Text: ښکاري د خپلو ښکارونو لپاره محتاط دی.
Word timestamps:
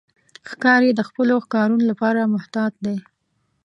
ښکاري 0.49 0.89
د 0.95 1.01
خپلو 1.09 1.35
ښکارونو 1.45 1.83
لپاره 1.91 2.31
محتاط 2.33 2.73
دی. 2.85 2.97